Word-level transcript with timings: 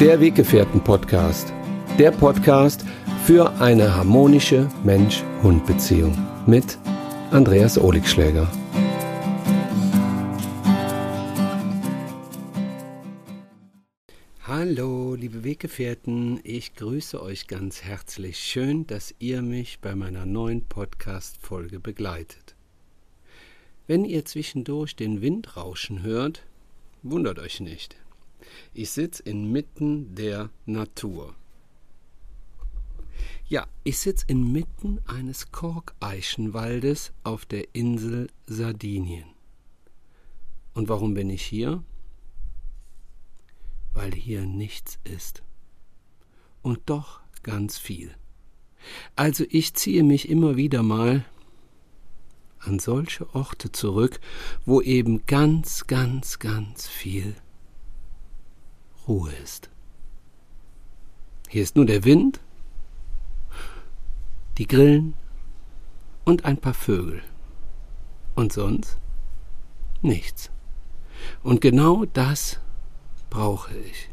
Der 0.00 0.18
Weggefährten-Podcast. 0.18 1.52
Der 1.98 2.10
Podcast 2.10 2.86
für 3.26 3.50
eine 3.60 3.94
harmonische 3.94 4.66
Mensch-Hund-Beziehung 4.82 6.16
mit 6.46 6.78
Andreas 7.30 7.76
Oligschläger. 7.76 8.50
Hallo, 14.44 15.16
liebe 15.16 15.44
Weggefährten, 15.44 16.40
ich 16.44 16.74
grüße 16.76 17.22
euch 17.22 17.46
ganz 17.46 17.82
herzlich. 17.82 18.38
Schön, 18.38 18.86
dass 18.86 19.14
ihr 19.18 19.42
mich 19.42 19.80
bei 19.80 19.94
meiner 19.94 20.24
neuen 20.24 20.62
Podcast-Folge 20.62 21.78
begleitet. 21.78 22.54
Wenn 23.86 24.06
ihr 24.06 24.24
zwischendurch 24.24 24.96
den 24.96 25.20
Wind 25.20 25.58
rauschen 25.58 26.02
hört, 26.02 26.42
wundert 27.02 27.38
euch 27.38 27.60
nicht. 27.60 27.96
Ich 28.72 28.90
sitze 28.90 29.22
inmitten 29.22 30.14
der 30.14 30.50
Natur. 30.66 31.34
Ja, 33.46 33.66
ich 33.84 33.98
sitze 33.98 34.24
inmitten 34.28 35.00
eines 35.06 35.50
Korkeichenwaldes 35.50 37.12
auf 37.24 37.46
der 37.46 37.74
Insel 37.74 38.28
Sardinien. 38.46 39.26
Und 40.74 40.88
warum 40.88 41.14
bin 41.14 41.30
ich 41.30 41.42
hier? 41.42 41.82
weil 43.92 44.12
hier 44.12 44.42
nichts 44.42 44.98
ist. 45.04 45.42
Und 46.62 46.80
doch 46.86 47.20
ganz 47.42 47.78
viel. 47.78 48.14
Also 49.16 49.44
ich 49.48 49.74
ziehe 49.74 50.02
mich 50.02 50.28
immer 50.28 50.56
wieder 50.56 50.82
mal 50.82 51.24
an 52.58 52.78
solche 52.78 53.34
Orte 53.34 53.72
zurück, 53.72 54.20
wo 54.64 54.80
eben 54.80 55.26
ganz, 55.26 55.86
ganz, 55.86 56.38
ganz 56.38 56.86
viel 56.86 57.34
Ruhe 59.06 59.32
ist. 59.42 59.70
Hier 61.48 61.62
ist 61.62 61.76
nur 61.76 61.86
der 61.86 62.04
Wind, 62.04 62.40
die 64.58 64.66
Grillen 64.66 65.14
und 66.24 66.44
ein 66.44 66.58
paar 66.58 66.74
Vögel. 66.74 67.22
Und 68.34 68.52
sonst 68.52 68.98
nichts. 70.02 70.50
Und 71.42 71.60
genau 71.60 72.04
das 72.04 72.60
brauche 73.28 73.76
ich. 73.76 74.08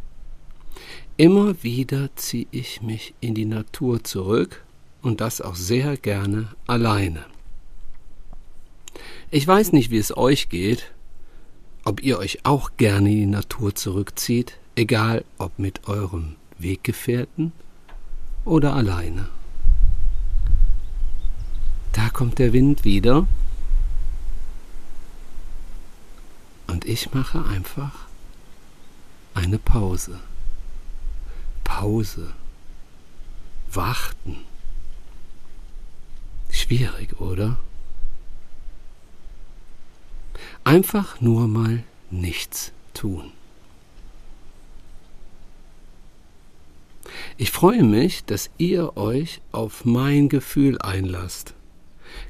Immer 1.16 1.64
wieder 1.64 2.16
ziehe 2.16 2.48
ich 2.52 2.82
mich 2.82 3.14
in 3.22 3.34
die 3.34 3.46
Natur 3.46 4.04
zurück 4.04 4.66
und 5.02 5.22
das 5.22 5.42
auch 5.42 5.56
sehr 5.56 5.98
gerne 5.98 6.50
alleine. 6.68 7.26
Ich 9.32 9.48
weiß 9.48 9.74
nicht, 9.74 9.90
wie 9.92 9.98
es 9.98 10.16
euch 10.16 10.50
geht, 10.50 10.94
ob 11.84 12.04
ihr 12.04 12.20
euch 12.20 12.46
auch 12.46 12.72
gerne 12.78 13.10
in 13.10 13.18
die 13.18 13.26
Natur 13.26 13.76
zurückzieht, 13.76 14.58
egal 14.78 15.26
ob 15.40 15.58
mit 15.58 15.88
eurem 15.88 16.36
Weggefährten 16.60 17.52
oder 18.46 18.76
alleine. 18.76 19.28
Da 21.94 22.10
kommt 22.10 22.38
der 22.38 22.54
Wind 22.54 22.86
wieder 22.86 23.28
und 26.68 26.86
ich 26.86 27.12
mache 27.14 27.44
einfach 27.46 28.06
eine 29.34 29.58
Pause. 29.58 30.20
Pause. 31.64 32.34
Warten. 33.72 34.38
Schwierig, 36.52 37.20
oder? 37.20 37.58
Einfach 40.64 41.20
nur 41.20 41.48
mal 41.48 41.84
nichts 42.12 42.72
tun. 42.94 43.32
Ich 47.40 47.52
freue 47.52 47.84
mich, 47.84 48.26
dass 48.26 48.50
ihr 48.58 48.98
euch 48.98 49.42
auf 49.52 49.86
mein 49.86 50.28
Gefühl 50.28 50.80
einlasst. 50.82 51.54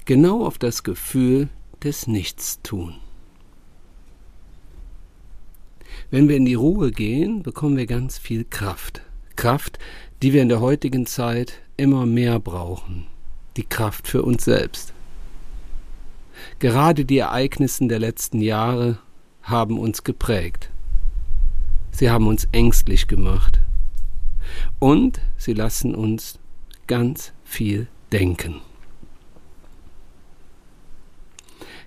Genau 0.04 0.46
auf 0.46 0.58
das 0.58 0.84
Gefühl 0.84 1.48
des 1.82 2.08
Nichtstun. 2.08 2.96
Wenn 6.12 6.28
wir 6.28 6.36
in 6.36 6.44
die 6.44 6.56
Ruhe 6.56 6.92
gehen, 6.92 7.42
bekommen 7.42 7.78
wir 7.78 7.86
ganz 7.86 8.18
viel 8.18 8.44
Kraft. 8.44 9.02
Kraft, 9.38 9.80
die 10.22 10.34
wir 10.34 10.42
in 10.42 10.50
der 10.50 10.60
heutigen 10.60 11.06
Zeit 11.06 11.54
immer 11.78 12.06
mehr 12.06 12.42
brauchen. 12.42 13.08
Die 13.56 13.64
Kraft 13.64 14.10
für 14.10 14.24
uns 14.24 14.44
selbst. 14.44 14.92
Gerade 16.60 17.06
die 17.06 17.20
Ereignisse 17.20 17.88
der 17.88 18.00
letzten 18.00 18.42
Jahre 18.42 19.00
haben 19.42 19.80
uns 19.80 20.04
geprägt. 20.04 20.70
Sie 21.92 22.10
haben 22.10 22.28
uns 22.28 22.46
ängstlich 22.52 23.08
gemacht. 23.08 23.62
Und 24.80 25.20
sie 25.38 25.54
lassen 25.54 25.96
uns 25.96 26.40
ganz 26.88 27.34
viel 27.44 27.88
denken. 28.12 28.62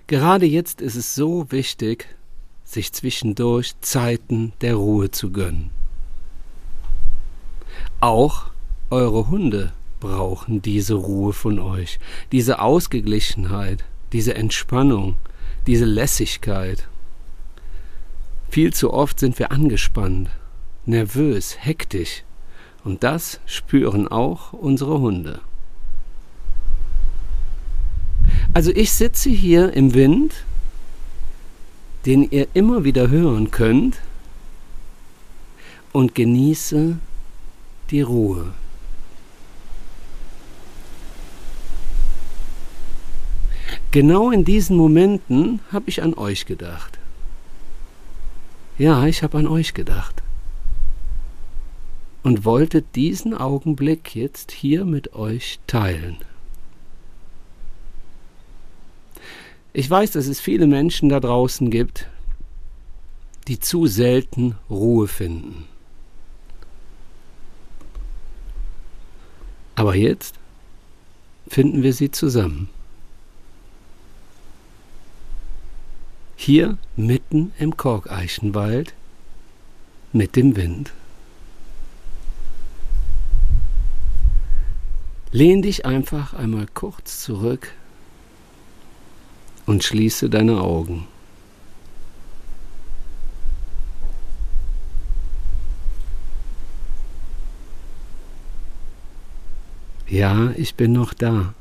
Gerade 0.07 0.45
jetzt 0.45 0.81
ist 0.81 0.95
es 0.95 1.15
so 1.15 1.51
wichtig, 1.51 2.07
sich 2.63 2.91
zwischendurch 2.93 3.73
Zeiten 3.81 4.53
der 4.61 4.75
Ruhe 4.75 5.11
zu 5.11 5.31
gönnen. 5.31 5.69
Auch 8.01 8.47
eure 8.89 9.29
Hunde 9.29 9.71
brauchen 9.99 10.61
diese 10.61 10.95
Ruhe 10.95 11.31
von 11.31 11.59
euch, 11.59 11.99
diese 12.31 12.59
Ausgeglichenheit, 12.59 13.85
diese 14.11 14.35
Entspannung, 14.35 15.17
diese 15.67 15.85
Lässigkeit. 15.85 16.87
Viel 18.49 18.73
zu 18.73 18.91
oft 18.91 19.19
sind 19.19 19.39
wir 19.39 19.51
angespannt, 19.51 20.29
nervös, 20.85 21.55
hektisch, 21.59 22.23
und 22.83 23.03
das 23.03 23.39
spüren 23.45 24.07
auch 24.07 24.53
unsere 24.53 24.99
Hunde. 24.99 25.39
Also 28.53 28.71
ich 28.71 28.91
sitze 28.91 29.29
hier 29.29 29.73
im 29.73 29.93
Wind 29.93 30.33
den 32.05 32.29
ihr 32.31 32.47
immer 32.53 32.83
wieder 32.83 33.09
hören 33.09 33.51
könnt 33.51 33.97
und 35.91 36.15
genieße 36.15 36.97
die 37.91 38.01
Ruhe. 38.01 38.53
Genau 43.91 44.31
in 44.31 44.45
diesen 44.45 44.77
Momenten 44.77 45.59
habe 45.71 45.89
ich 45.89 46.01
an 46.01 46.13
euch 46.13 46.45
gedacht. 46.45 46.97
Ja, 48.77 49.05
ich 49.05 49.21
habe 49.21 49.37
an 49.37 49.47
euch 49.47 49.73
gedacht. 49.73 50.23
Und 52.23 52.45
wollte 52.45 52.81
diesen 52.81 53.33
Augenblick 53.33 54.15
jetzt 54.15 54.51
hier 54.51 54.85
mit 54.85 55.13
euch 55.13 55.59
teilen. 55.65 56.17
Ich 59.73 59.89
weiß, 59.89 60.11
dass 60.11 60.27
es 60.27 60.39
viele 60.39 60.67
Menschen 60.67 61.09
da 61.09 61.19
draußen 61.19 61.71
gibt, 61.71 62.07
die 63.47 63.59
zu 63.59 63.87
selten 63.87 64.55
Ruhe 64.69 65.07
finden. 65.07 65.65
Aber 69.75 69.95
jetzt 69.95 70.35
finden 71.47 71.81
wir 71.81 71.93
sie 71.93 72.11
zusammen. 72.11 72.69
Hier 76.35 76.77
mitten 76.95 77.51
im 77.57 77.77
Korkeichenwald 77.77 78.93
mit 80.11 80.35
dem 80.35 80.55
Wind. 80.55 80.91
Lehn 85.33 85.61
dich 85.61 85.85
einfach 85.85 86.33
einmal 86.33 86.65
kurz 86.73 87.21
zurück 87.21 87.71
und 89.65 89.81
schließe 89.83 90.29
deine 90.29 90.59
Augen. 90.59 91.07
Ja, 100.09 100.51
ich 100.57 100.75
bin 100.75 100.91
noch 100.91 101.13
da, 101.13 101.53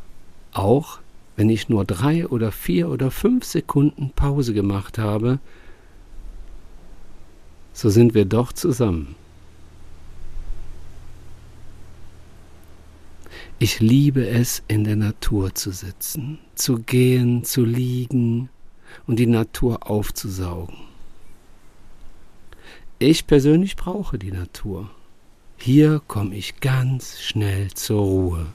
auch 0.52 0.98
wenn 1.36 1.48
ich 1.48 1.68
nur 1.68 1.84
drei 1.84 2.26
oder 2.26 2.50
vier 2.50 2.90
oder 2.90 3.12
fünf 3.12 3.44
Sekunden 3.44 4.10
Pause 4.10 4.52
gemacht 4.52 4.98
habe, 4.98 5.38
so 7.72 7.88
sind 7.88 8.14
wir 8.14 8.24
doch 8.24 8.52
zusammen. 8.52 9.14
Ich 13.62 13.78
liebe 13.78 14.26
es, 14.26 14.62
in 14.68 14.84
der 14.84 14.96
Natur 14.96 15.54
zu 15.54 15.70
sitzen, 15.70 16.38
zu 16.54 16.78
gehen, 16.78 17.44
zu 17.44 17.62
liegen 17.62 18.48
und 19.06 19.18
die 19.18 19.26
Natur 19.26 19.90
aufzusaugen. 19.90 20.76
Ich 22.98 23.26
persönlich 23.26 23.76
brauche 23.76 24.18
die 24.18 24.32
Natur. 24.32 24.88
Hier 25.58 26.00
komme 26.06 26.36
ich 26.36 26.60
ganz 26.60 27.20
schnell 27.20 27.70
zur 27.74 28.00
Ruhe. 28.00 28.46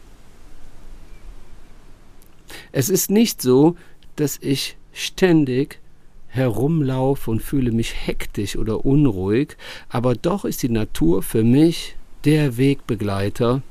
Es 2.72 2.90
ist 2.90 3.12
nicht 3.12 3.44
so, 3.44 3.76
dass 4.16 4.40
ich 4.42 4.76
ständig 4.92 5.82
herumlaufe 6.30 7.30
und 7.30 7.44
fühle 7.44 7.72
mich 7.72 8.08
hektisch 8.08 8.56
oder 8.56 8.84
unruhig, 8.86 9.56
aber 9.88 10.16
doch 10.16 10.46
ist 10.46 10.64
die 10.64 10.70
Natur 10.70 11.22
für 11.22 11.44
mich 11.44 11.96
der 12.24 12.58
Wegbegleiter, 12.58 13.62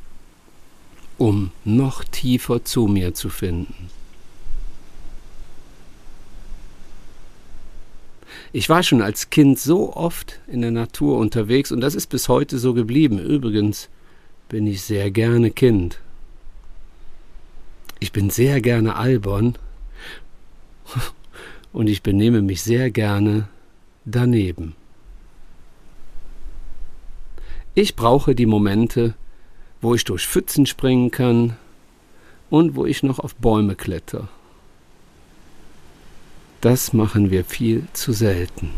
um 1.18 1.50
noch 1.64 2.04
tiefer 2.04 2.64
zu 2.64 2.86
mir 2.86 3.14
zu 3.14 3.28
finden. 3.28 3.90
Ich 8.52 8.68
war 8.68 8.82
schon 8.82 9.02
als 9.02 9.30
Kind 9.30 9.58
so 9.58 9.94
oft 9.94 10.38
in 10.46 10.60
der 10.60 10.70
Natur 10.70 11.18
unterwegs 11.18 11.72
und 11.72 11.80
das 11.80 11.94
ist 11.94 12.06
bis 12.06 12.28
heute 12.28 12.58
so 12.58 12.72
geblieben. 12.72 13.18
Übrigens 13.18 13.88
bin 14.48 14.66
ich 14.66 14.82
sehr 14.82 15.10
gerne 15.10 15.50
Kind. 15.50 15.98
Ich 17.98 18.12
bin 18.12 18.30
sehr 18.30 18.60
gerne 18.60 18.96
albern 18.96 19.56
und 21.72 21.88
ich 21.88 22.02
benehme 22.02 22.42
mich 22.42 22.62
sehr 22.62 22.90
gerne 22.90 23.48
daneben. 24.04 24.76
Ich 27.74 27.96
brauche 27.96 28.36
die 28.36 28.46
Momente, 28.46 29.14
wo 29.84 29.94
ich 29.94 30.04
durch 30.04 30.26
Pfützen 30.26 30.64
springen 30.64 31.10
kann 31.10 31.58
und 32.48 32.74
wo 32.74 32.86
ich 32.86 33.02
noch 33.02 33.18
auf 33.18 33.34
Bäume 33.34 33.76
kletter. 33.76 34.28
Das 36.62 36.94
machen 36.94 37.30
wir 37.30 37.44
viel 37.44 37.86
zu 37.92 38.12
selten. 38.12 38.70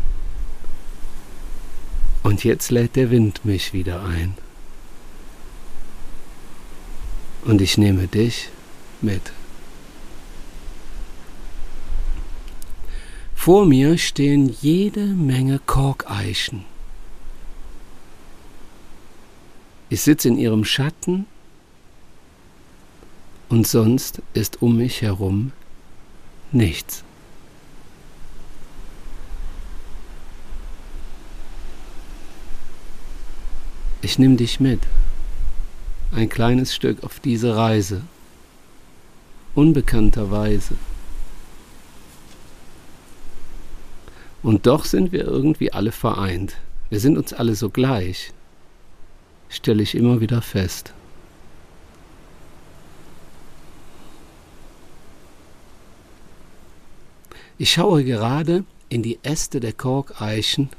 Und 2.23 2.43
jetzt 2.43 2.71
lädt 2.71 2.97
der 2.97 3.09
Wind 3.09 3.45
mich 3.45 3.71
wieder 3.71 4.03
ein. 4.03 4.35
Und 7.45 7.61
ich 7.61 7.77
nehme 7.77 8.07
dich 8.07 8.49
mit. 8.99 9.31
Vor 13.33 13.65
mir 13.65 13.97
stehen 13.97 14.53
jede 14.59 15.05
Menge 15.05 15.61
Korkeichen. 15.65 16.65
Ich 19.89 20.01
sitze 20.01 20.27
in 20.27 20.37
ihrem 20.37 20.65
Schatten 20.65 21.25
und 23.47 23.65
sonst 23.65 24.21
ist 24.33 24.61
um 24.61 24.77
mich 24.77 25.01
herum 25.01 25.53
nichts. 26.51 27.03
Ich 34.01 34.19
nehme 34.19 34.35
dich 34.35 34.59
mit, 34.59 34.81
ein 36.11 36.29
kleines 36.29 36.75
Stück 36.75 37.03
auf 37.03 37.19
diese 37.19 37.55
Reise, 37.55 38.03
unbekannterweise. 39.55 40.75
Und 44.43 44.65
doch 44.65 44.85
sind 44.85 45.11
wir 45.11 45.25
irgendwie 45.25 45.73
alle 45.73 45.91
vereint. 45.91 46.57
Wir 46.89 46.99
sind 46.99 47.17
uns 47.17 47.33
alle 47.33 47.55
so 47.55 47.69
gleich, 47.69 48.31
stelle 49.49 49.83
ich 49.83 49.95
immer 49.95 50.21
wieder 50.21 50.41
fest. 50.41 50.93
Ich 57.57 57.71
schaue 57.71 58.03
gerade 58.03 58.63
in 58.89 59.01
die 59.01 59.19
Äste 59.23 59.59
der 59.59 59.73
Korkeichen 59.73 60.69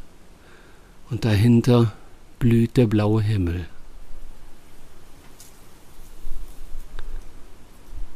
und 1.11 1.25
dahinter 1.25 1.93
blüht 2.39 2.77
der 2.77 2.87
blaue 2.87 3.21
Himmel. 3.21 3.67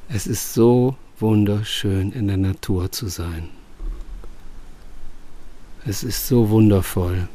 Es 0.08 0.26
ist 0.26 0.54
so 0.54 0.96
wunderschön 1.19 2.12
in 2.12 2.28
der 2.28 2.37
Natur 2.37 2.93
zu 2.93 3.08
sein. 3.08 3.49
Es 5.84 6.04
ist 6.04 6.28
so 6.28 6.50
wundervoll. 6.50 7.28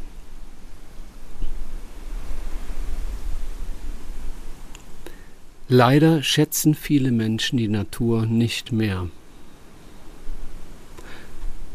Leider 5.69 6.23
schätzen 6.23 6.75
viele 6.75 7.11
Menschen 7.11 7.57
die 7.57 7.67
Natur 7.67 8.25
nicht 8.25 8.71
mehr 8.71 9.07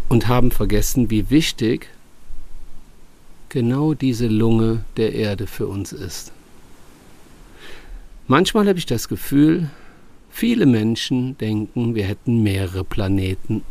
und 0.08 0.28
haben 0.28 0.50
vergessen, 0.50 1.10
wie 1.10 1.30
wichtig 1.30 1.88
genau 3.48 3.92
diese 3.92 4.28
Lunge 4.28 4.84
der 4.96 5.14
Erde 5.14 5.46
für 5.46 5.66
uns 5.66 5.92
ist. 5.92 6.32
Manchmal 8.26 8.66
habe 8.66 8.78
ich 8.78 8.86
das 8.86 9.08
Gefühl, 9.08 9.68
viele 10.30 10.64
Menschen 10.64 11.36
denken, 11.38 11.94
wir 11.94 12.04
hätten 12.04 12.42
mehrere 12.42 12.84
Planeten 12.84 13.62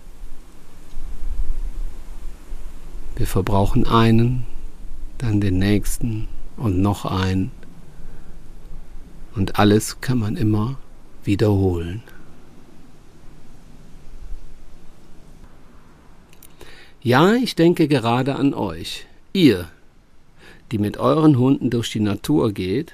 Wir 3.21 3.27
verbrauchen 3.27 3.85
einen, 3.85 4.47
dann 5.19 5.41
den 5.41 5.59
nächsten 5.59 6.27
und 6.57 6.81
noch 6.81 7.05
einen. 7.05 7.51
Und 9.35 9.59
alles 9.59 10.01
kann 10.01 10.19
man 10.19 10.35
immer 10.35 10.77
wiederholen. 11.23 12.03
Ja, 17.01 17.33
ich 17.33 17.55
denke 17.55 17.87
gerade 17.87 18.35
an 18.35 18.53
euch, 18.53 19.05
ihr, 19.33 19.69
die 20.71 20.77
mit 20.77 20.97
euren 20.97 21.37
Hunden 21.37 21.69
durch 21.69 21.91
die 21.91 21.99
Natur 21.99 22.51
geht 22.51 22.93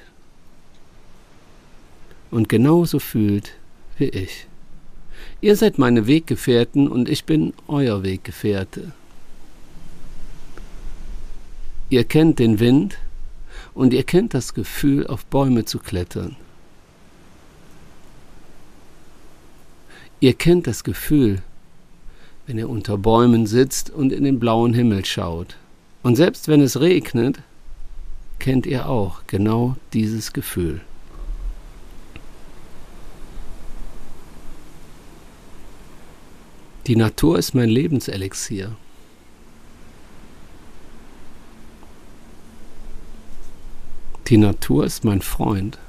und 2.31 2.47
genauso 2.49 2.99
fühlt 2.99 3.53
wie 3.97 4.09
ich. 4.09 4.47
Ihr 5.41 5.55
seid 5.55 5.77
meine 5.77 6.07
Weggefährten 6.07 6.87
und 6.87 7.09
ich 7.09 7.25
bin 7.25 7.53
euer 7.67 8.03
Weggefährte. 8.03 8.91
Ihr 11.89 12.03
kennt 12.03 12.39
den 12.39 12.59
Wind 12.59 12.97
und 13.77 13.93
ihr 13.93 14.03
kennt 14.03 14.33
das 14.33 14.55
Gefühl, 14.55 15.05
auf 15.05 15.23
Bäume 15.25 15.63
zu 15.63 15.77
klettern. 15.77 16.35
Ihr 20.19 20.33
kennt 20.33 20.65
das 20.65 20.83
Gefühl, 20.83 21.43
wenn 22.47 22.57
ihr 22.57 22.69
unter 22.69 22.97
Bäumen 22.97 23.45
sitzt 23.45 23.91
und 23.91 24.11
in 24.11 24.23
den 24.23 24.39
blauen 24.39 24.73
Himmel 24.73 25.05
schaut. 25.05 25.57
Und 26.01 26.15
selbst 26.15 26.47
wenn 26.47 26.61
es 26.61 26.79
regnet, 26.79 27.37
kennt 28.39 28.65
ihr 28.65 28.89
auch 28.89 29.21
genau 29.27 29.75
dieses 29.93 30.33
Gefühl. 30.33 30.81
Die 36.87 36.95
Natur 36.95 37.37
ist 37.37 37.53
mein 37.53 37.69
Lebenselixier. 37.69 38.75
Die 44.27 44.37
Natur 44.37 44.83
ist 44.85 45.05
mein 45.05 45.21
Freund. 45.21 45.79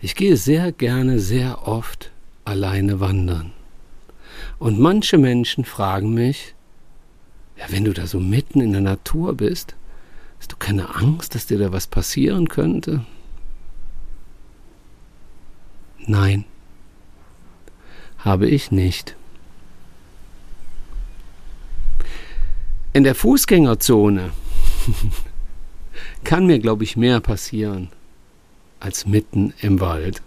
Ich 0.00 0.16
gehe 0.16 0.36
sehr 0.36 0.72
gerne, 0.72 1.20
sehr 1.20 1.68
oft 1.68 2.10
alleine 2.44 2.98
wandern. 2.98 3.52
Und 4.58 4.78
manche 4.78 5.18
Menschen 5.18 5.64
fragen 5.64 6.14
mich, 6.14 6.54
ja, 7.56 7.66
wenn 7.68 7.84
du 7.84 7.92
da 7.92 8.06
so 8.06 8.18
mitten 8.18 8.60
in 8.60 8.72
der 8.72 8.80
Natur 8.80 9.34
bist, 9.34 9.74
hast 10.38 10.52
du 10.52 10.56
keine 10.56 10.94
Angst, 10.96 11.34
dass 11.34 11.46
dir 11.46 11.58
da 11.58 11.72
was 11.72 11.86
passieren 11.86 12.48
könnte? 12.48 13.04
Nein, 16.06 16.44
habe 18.18 18.48
ich 18.48 18.70
nicht. 18.70 19.16
In 22.96 23.04
der 23.04 23.14
Fußgängerzone 23.14 24.30
kann 26.24 26.46
mir, 26.46 26.58
glaube 26.58 26.82
ich, 26.82 26.96
mehr 26.96 27.20
passieren 27.20 27.90
als 28.80 29.04
mitten 29.04 29.52
im 29.60 29.80
Wald. 29.80 30.22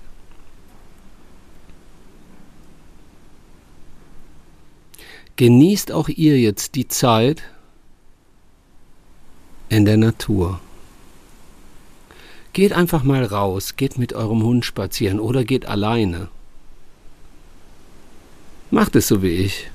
Genießt 5.35 5.91
auch 5.91 6.09
ihr 6.09 6.39
jetzt 6.39 6.75
die 6.75 6.87
Zeit 6.87 7.41
in 9.69 9.85
der 9.85 9.97
Natur. 9.97 10.59
Geht 12.53 12.73
einfach 12.73 13.01
mal 13.01 13.25
raus, 13.25 13.77
geht 13.77 13.97
mit 13.97 14.13
eurem 14.13 14.43
Hund 14.43 14.63
spazieren 14.63 15.19
oder 15.19 15.43
geht 15.43 15.65
alleine. 15.65 16.27
Macht 18.69 18.95
es 18.95 19.07
so 19.07 19.23
wie 19.23 19.29
ich. 19.29 19.71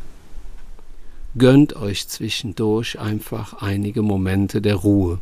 Gönnt 1.36 1.74
euch 1.74 2.06
zwischendurch 2.08 3.00
einfach 3.00 3.54
einige 3.62 4.02
Momente 4.02 4.62
der 4.62 4.76
Ruhe. 4.76 5.18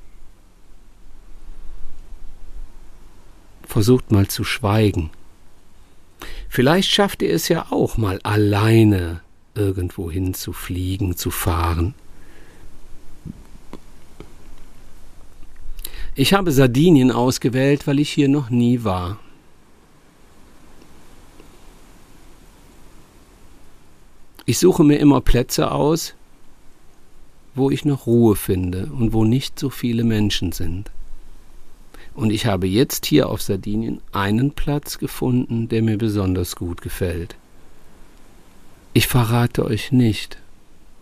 Versucht 3.67 4.13
mal 4.13 4.29
zu 4.29 4.45
schweigen. 4.45 5.11
Vielleicht 6.51 6.91
schafft 6.91 7.23
ihr 7.23 7.33
es 7.33 7.49
ja 7.49 7.67
auch 7.71 7.97
mal 7.97 8.21
alleine 8.23 9.23
irgendwo 9.55 10.11
hin 10.11 10.35
zu 10.35 10.53
fliegen, 10.53 11.17
zu 11.17 11.31
fahren. 11.31 11.95
Ich 16.15 16.35
habe 16.35 16.53
Sardinien 16.53 17.11
ausgewählt, 17.11 17.87
weil 17.87 17.99
ich 17.99 18.11
hier 18.11 18.29
noch 18.29 18.51
nie 18.51 18.85
war. 18.85 19.19
Ich 24.45 24.59
suche 24.59 24.83
mir 24.83 24.99
immer 24.99 25.21
Plätze 25.21 25.71
aus, 25.71 26.15
wo 27.55 27.71
ich 27.71 27.85
noch 27.85 28.07
Ruhe 28.07 28.35
finde 28.35 28.87
und 28.87 29.13
wo 29.13 29.25
nicht 29.25 29.59
so 29.59 29.71
viele 29.71 30.05
Menschen 30.05 30.53
sind. 30.53 30.91
Und 32.15 32.31
ich 32.31 32.47
habe 32.47 32.67
jetzt 32.67 33.07
hier 33.07 33.29
auf 33.29 33.41
Sardinien 33.41 34.01
einen 34.13 34.51
Platz 34.51 34.99
gefunden, 34.99 35.69
der 35.69 35.83
mir 35.83 35.97
besonders 35.97 36.57
gut 36.57 36.83
gefällt. 36.83 37.37
Ich 38.95 39.07
verrate 39.07 39.65
euch 39.65 39.93
nicht, 39.93 40.39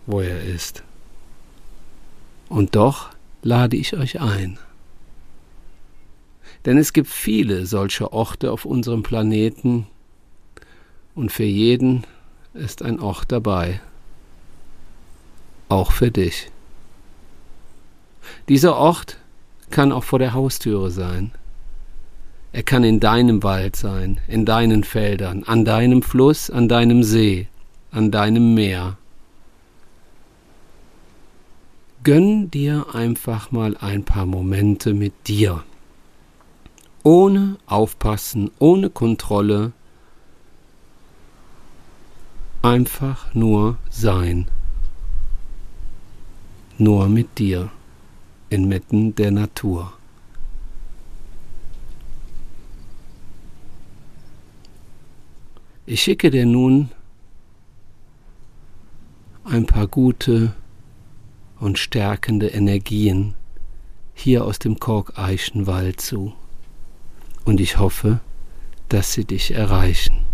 wo 0.05 0.21
er 0.21 0.41
ist. 0.41 0.83
Und 2.47 2.75
doch 2.75 3.09
lade 3.43 3.75
ich 3.75 3.97
euch 3.97 4.21
ein. 4.21 4.57
Denn 6.65 6.77
es 6.77 6.93
gibt 6.93 7.09
viele 7.09 7.65
solcher 7.65 8.13
Orte 8.13 8.51
auf 8.51 8.65
unserem 8.65 9.03
Planeten 9.03 9.87
und 11.15 11.31
für 11.31 11.43
jeden 11.43 12.05
ist 12.53 12.81
ein 12.81 12.99
Ort 12.99 13.31
dabei. 13.31 13.81
Auch 15.69 15.91
für 15.91 16.11
dich. 16.11 16.49
Dieser 18.49 18.75
Ort 18.75 19.17
kann 19.69 19.91
auch 19.91 20.03
vor 20.03 20.19
der 20.19 20.33
Haustüre 20.33 20.91
sein. 20.91 21.31
Er 22.53 22.63
kann 22.63 22.83
in 22.83 22.99
deinem 22.99 23.43
Wald 23.43 23.77
sein, 23.77 24.19
in 24.27 24.45
deinen 24.45 24.83
Feldern, 24.83 25.43
an 25.43 25.63
deinem 25.63 26.03
Fluss, 26.03 26.49
an 26.49 26.67
deinem 26.67 27.03
See, 27.03 27.47
an 27.91 28.11
deinem 28.11 28.53
Meer. 28.53 28.97
Gönn 32.03 32.51
dir 32.51 32.87
einfach 32.93 33.51
mal 33.51 33.77
ein 33.77 34.03
paar 34.03 34.25
Momente 34.25 34.93
mit 34.93 35.13
dir. 35.27 35.63
Ohne 37.03 37.57
Aufpassen, 37.67 38.51
ohne 38.59 38.89
Kontrolle. 38.89 39.71
Einfach 42.71 43.33
nur 43.33 43.77
sein. 43.89 44.47
Nur 46.77 47.09
mit 47.09 47.37
dir 47.37 47.69
inmitten 48.49 49.13
der 49.13 49.31
Natur. 49.31 49.91
Ich 55.85 56.01
schicke 56.01 56.31
dir 56.31 56.45
nun 56.45 56.91
ein 59.43 59.65
paar 59.65 59.87
gute 59.87 60.53
und 61.59 61.77
stärkende 61.77 62.47
Energien 62.47 63.33
hier 64.13 64.45
aus 64.45 64.59
dem 64.59 64.79
Korkeichenwald 64.79 65.99
zu. 65.99 66.33
Und 67.43 67.59
ich 67.59 67.79
hoffe, 67.79 68.21
dass 68.87 69.11
sie 69.11 69.25
dich 69.25 69.51
erreichen. 69.51 70.30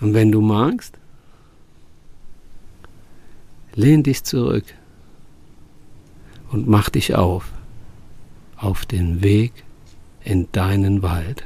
Und 0.00 0.14
wenn 0.14 0.32
du 0.32 0.40
magst, 0.40 0.98
Lehn 3.76 4.04
dich 4.04 4.22
zurück 4.22 4.64
und 6.52 6.68
mach 6.68 6.90
dich 6.90 7.14
auf 7.14 7.50
auf 8.56 8.86
den 8.86 9.22
Weg 9.22 9.52
in 10.22 10.48
deinen 10.52 11.02
Wald, 11.02 11.44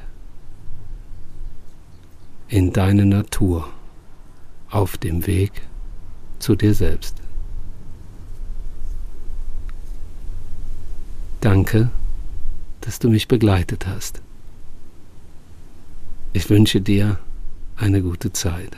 in 2.48 2.72
deine 2.72 3.06
Natur, 3.06 3.68
auf 4.70 4.98
dem 4.98 5.26
Weg 5.26 5.50
zu 6.38 6.54
dir 6.54 6.74
selbst. 6.74 7.16
Danke, 11.40 11.90
dass 12.82 12.98
du 12.98 13.08
mich 13.08 13.26
begleitet 13.26 13.86
hast. 13.86 14.20
Ich 16.34 16.50
wünsche 16.50 16.80
dir 16.80 17.18
eine 17.78 18.02
gute 18.02 18.32
Zeit. 18.32 18.76